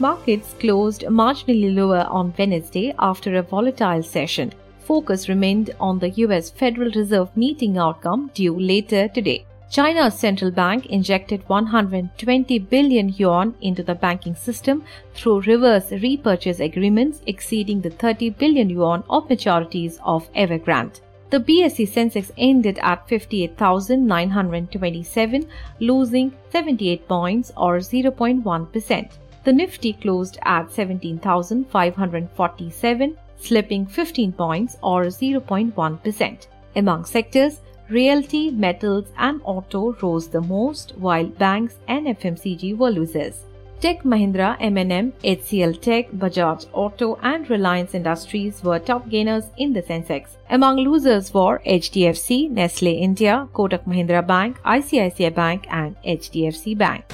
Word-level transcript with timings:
Markets 0.00 0.56
closed 0.58 1.02
marginally 1.02 1.72
lower 1.72 2.04
on 2.10 2.34
Wednesday 2.36 2.92
after 2.98 3.36
a 3.36 3.42
volatile 3.42 4.02
session. 4.02 4.52
Focus 4.80 5.28
remained 5.28 5.70
on 5.78 6.00
the 6.00 6.10
US 6.10 6.50
Federal 6.50 6.90
Reserve 6.90 7.28
meeting 7.36 7.78
outcome 7.78 8.28
due 8.34 8.58
later 8.58 9.06
today. 9.06 9.46
China's 9.70 10.18
central 10.18 10.50
bank 10.50 10.86
injected 10.86 11.48
120 11.48 12.58
billion 12.58 13.10
yuan 13.10 13.54
into 13.60 13.84
the 13.84 13.94
banking 13.94 14.34
system 14.34 14.82
through 15.14 15.42
reverse 15.42 15.92
repurchase 15.92 16.58
agreements 16.58 17.22
exceeding 17.28 17.80
the 17.80 17.90
30 17.90 18.30
billion 18.30 18.68
yuan 18.68 19.04
of 19.08 19.28
maturities 19.28 20.00
of 20.02 20.28
Evergrande. 20.34 21.00
The 21.30 21.38
BSE 21.38 21.88
Sensex 21.88 22.32
ended 22.36 22.80
at 22.82 23.08
58,927, 23.08 25.46
losing 25.80 26.32
78 26.50 27.08
points 27.08 27.52
or 27.56 27.78
0.1%. 27.78 29.08
The 29.44 29.52
Nifty 29.52 29.92
closed 29.92 30.38
at 30.42 30.72
17,547, 30.72 33.16
slipping 33.36 33.86
15 33.86 34.32
points 34.32 34.76
or 34.82 35.04
0.1%. 35.04 36.46
Among 36.76 37.04
sectors, 37.04 37.60
realty, 37.90 38.50
metals, 38.50 39.12
and 39.18 39.42
auto 39.44 39.94
rose 40.00 40.28
the 40.28 40.40
most, 40.40 40.94
while 40.96 41.26
banks 41.26 41.74
and 41.88 42.06
FMCG 42.06 42.78
were 42.78 42.90
losers. 42.90 43.44
Tech 43.80 44.02
Mahindra, 44.02 44.56
M&M, 44.60 45.12
HCL 45.22 45.82
Tech, 45.82 46.10
Bajaj 46.12 46.66
Auto, 46.72 47.18
and 47.22 47.50
Reliance 47.50 47.94
Industries 47.94 48.64
were 48.64 48.78
top 48.78 49.10
gainers 49.10 49.44
in 49.58 49.74
the 49.74 49.82
Sensex. 49.82 50.38
Among 50.48 50.78
losers 50.78 51.34
were 51.34 51.60
HDFC, 51.66 52.50
Nestle 52.50 52.96
India, 52.96 53.46
Kotak 53.52 53.84
Mahindra 53.84 54.26
Bank, 54.26 54.58
ICICI 54.64 55.34
Bank, 55.34 55.66
and 55.68 55.96
HDFC 56.02 56.78
Bank. 56.78 57.04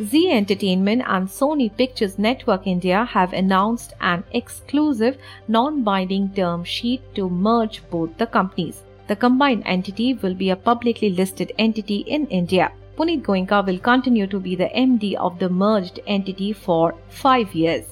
Zee 0.00 0.30
Entertainment 0.30 1.02
and 1.06 1.28
Sony 1.28 1.70
Pictures 1.76 2.18
Network 2.18 2.66
India 2.66 3.04
have 3.04 3.34
announced 3.34 3.92
an 4.00 4.24
exclusive 4.32 5.18
non 5.48 5.82
binding 5.82 6.30
term 6.30 6.64
sheet 6.64 7.02
to 7.14 7.28
merge 7.28 7.82
both 7.90 8.16
the 8.16 8.26
companies. 8.26 8.84
The 9.08 9.16
combined 9.16 9.64
entity 9.66 10.14
will 10.14 10.32
be 10.32 10.48
a 10.48 10.56
publicly 10.56 11.10
listed 11.10 11.52
entity 11.58 11.98
in 12.06 12.26
India. 12.28 12.72
Puneet 12.96 13.22
Goenka 13.22 13.66
will 13.66 13.78
continue 13.78 14.26
to 14.28 14.40
be 14.40 14.56
the 14.56 14.70
MD 14.74 15.14
of 15.14 15.38
the 15.38 15.50
merged 15.50 16.00
entity 16.06 16.54
for 16.54 16.94
five 17.10 17.54
years. 17.54 17.84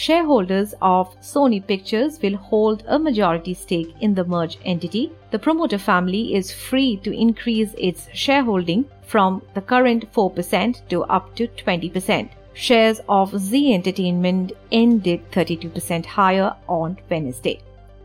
Shareholders 0.00 0.74
of 0.80 1.20
Sony 1.20 1.60
Pictures 1.66 2.20
will 2.22 2.36
hold 2.36 2.84
a 2.86 3.00
majority 3.00 3.52
stake 3.52 3.96
in 4.00 4.14
the 4.14 4.24
merged 4.24 4.60
entity. 4.64 5.10
The 5.32 5.40
promoter 5.40 5.76
family 5.76 6.36
is 6.36 6.52
free 6.52 6.98
to 6.98 7.10
increase 7.12 7.74
its 7.76 8.06
shareholding 8.14 8.84
from 9.02 9.42
the 9.54 9.60
current 9.60 10.12
4% 10.12 10.88
to 10.90 11.02
up 11.02 11.34
to 11.34 11.48
20%. 11.48 12.28
Shares 12.54 13.00
of 13.08 13.36
Zee 13.36 13.74
Entertainment 13.74 14.52
ended 14.70 15.28
32% 15.32 16.06
higher 16.06 16.54
on 16.68 16.96
Wednesday. 17.10 17.60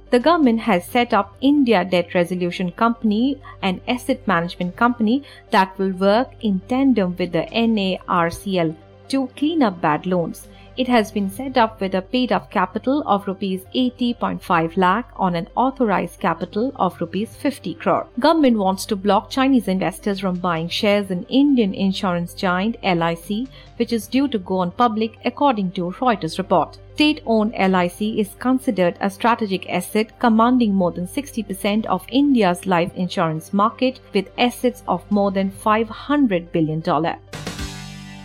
The 0.10 0.20
government 0.20 0.62
has 0.62 0.86
set 0.86 1.14
up 1.14 1.38
India 1.42 1.86
Debt 1.86 2.16
Resolution 2.16 2.72
Company, 2.72 3.40
an 3.62 3.82
asset 3.88 4.28
management 4.28 4.76
company 4.76 5.22
that 5.52 5.78
will 5.78 5.92
work 5.92 6.32
in 6.42 6.59
tandem 6.62 7.16
with 7.18 7.34
the 7.34 7.46
NARCL 7.52 8.76
to 9.09 9.28
clean 9.36 9.64
up 9.64 9.81
bad 9.81 10.06
loans. 10.06 10.47
It 10.75 10.88
has 10.88 11.12
been 11.12 11.30
set 11.30 11.56
up 11.56 11.80
with 11.80 11.94
a 11.94 12.02
paid 12.02 12.31
up 12.31 12.50
capital 12.50 13.03
of 13.06 13.28
rupees 13.28 13.66
80.5 13.75 14.75
lakh 14.75 15.08
on 15.16 15.36
an 15.36 15.47
authorized 15.56 16.19
capital 16.19 16.72
of 16.78 17.00
rupees 17.00 17.36
50 17.36 17.75
crore. 17.75 18.08
Government 18.19 18.58
wants 18.58 18.88
to 18.88 18.96
block 18.96 19.30
Chinese 19.30 19.68
investors 19.68 20.19
from 20.19 20.40
buying 20.40 20.68
shares 20.68 21.12
in 21.12 21.25
Indian 21.25 21.75
insurance 21.75 22.34
giant 22.34 22.78
LIC, 22.81 23.47
which 23.78 23.94
is 23.94 24.08
due 24.08 24.28
to 24.30 24.40
go 24.40 24.58
on 24.58 24.72
public 24.72 25.20
according 25.25 25.74
to 25.74 25.91
Reuters 25.91 26.40
report. 26.40 26.80
State-owned 26.96 27.53
LIC 27.53 28.02
is 28.02 28.35
considered 28.40 28.97
a 29.00 29.12
strategic 29.12 29.70
asset 29.70 30.20
commanding 30.20 30.74
more 30.74 30.91
than 30.91 31.06
60% 31.06 31.85
of 31.85 32.03
India's 32.09 32.66
life 32.66 32.94
insurance 32.96 33.53
market 33.53 34.00
with 34.12 34.31
assets 34.40 34.81
of 34.88 35.09
more 35.12 35.30
than 35.30 35.52
500 35.52 36.52
billion 36.52 36.80
dollar. 36.80 37.18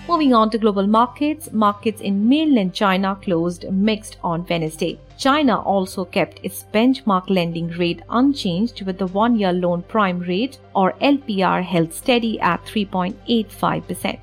Moving 0.08 0.32
on 0.32 0.48
to 0.50 0.56
global 0.56 0.86
markets, 0.86 1.52
markets 1.52 2.00
in 2.00 2.26
mainland 2.26 2.72
China 2.72 3.14
closed 3.20 3.70
mixed 3.70 4.16
on 4.24 4.46
Wednesday. 4.48 4.98
China 5.18 5.60
also 5.60 6.06
kept 6.06 6.40
its 6.42 6.64
benchmark 6.72 7.28
lending 7.28 7.68
rate 7.68 8.00
unchanged 8.08 8.86
with 8.86 8.96
the 8.96 9.08
one 9.08 9.38
year 9.38 9.52
loan 9.52 9.82
prime 9.82 10.20
rate 10.20 10.60
or 10.74 10.94
LPR 11.02 11.62
held 11.62 11.92
steady 11.92 12.40
at 12.40 12.64
3.85%. 12.64 14.18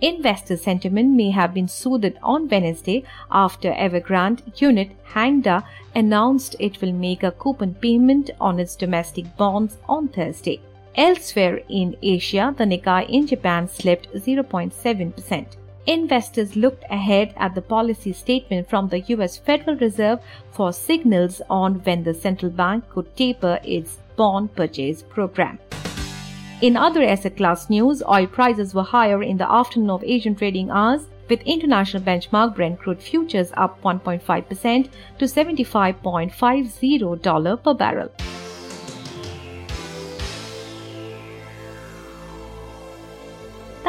Investor 0.00 0.56
sentiment 0.56 1.16
may 1.16 1.30
have 1.30 1.52
been 1.52 1.66
soothed 1.66 2.16
on 2.22 2.48
Wednesday 2.48 3.02
after 3.32 3.72
Evergrande 3.72 4.40
unit 4.62 4.92
Hengda 5.04 5.64
announced 5.96 6.54
it 6.60 6.80
will 6.80 6.92
make 6.92 7.24
a 7.24 7.32
coupon 7.32 7.74
payment 7.74 8.30
on 8.40 8.60
its 8.60 8.76
domestic 8.76 9.36
bonds 9.36 9.78
on 9.88 10.06
Thursday. 10.06 10.60
Elsewhere 10.96 11.60
in 11.68 11.96
Asia, 12.02 12.54
the 12.56 12.64
Nikkei 12.64 13.08
in 13.08 13.26
Japan 13.26 13.66
slipped 13.66 14.14
0.7%. 14.14 15.46
Investors 15.86 16.54
looked 16.54 16.84
ahead 16.88 17.34
at 17.36 17.56
the 17.56 17.60
policy 17.60 18.12
statement 18.12 18.70
from 18.70 18.88
the 18.88 19.00
US 19.00 19.36
Federal 19.36 19.76
Reserve 19.76 20.20
for 20.52 20.72
signals 20.72 21.42
on 21.50 21.82
when 21.82 22.04
the 22.04 22.14
central 22.14 22.50
bank 22.50 22.88
could 22.90 23.16
taper 23.16 23.58
its 23.64 23.98
bond 24.14 24.54
purchase 24.54 25.02
program. 25.02 25.58
In 26.60 26.76
other 26.76 27.02
asset 27.02 27.36
class 27.36 27.68
news, 27.68 28.00
oil 28.08 28.28
prices 28.28 28.72
were 28.72 28.84
higher 28.84 29.20
in 29.20 29.36
the 29.36 29.50
afternoon 29.50 29.90
of 29.90 30.04
Asian 30.04 30.36
trading 30.36 30.70
hours, 30.70 31.08
with 31.28 31.42
international 31.42 32.04
benchmark 32.04 32.54
Brent 32.54 32.78
crude 32.78 33.02
futures 33.02 33.50
up 33.56 33.82
1.5% 33.82 34.88
to 35.18 35.24
$75.50 35.24 37.62
per 37.64 37.74
barrel. 37.74 38.12